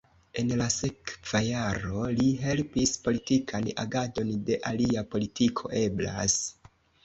En 0.41 0.47
la 0.61 0.67
sekva 0.75 1.41
jaro 1.47 2.07
li 2.21 2.31
helpis 2.47 2.95
politikan 3.09 3.69
agadon 3.87 4.35
de 4.51 4.61
Alia 4.73 5.07
Politiko 5.15 5.75
Eblas. 5.87 6.43